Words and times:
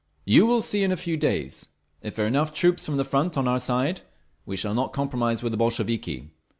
"You 0.25 0.47
will 0.47 0.63
see 0.63 0.81
in 0.83 0.91
a 0.91 0.97
few 0.97 1.15
days. 1.15 1.67
If 2.01 2.15
there 2.15 2.25
are 2.25 2.27
enough 2.27 2.51
troops 2.55 2.87
from 2.87 2.97
the 2.97 3.05
front 3.05 3.37
on 3.37 3.47
our 3.47 3.59
side, 3.59 4.01
we 4.47 4.57
shall 4.57 4.73
not 4.73 4.93
compromise 4.93 5.43
with 5.43 5.51
the 5.51 5.59
Bolsheviki. 5.59 6.31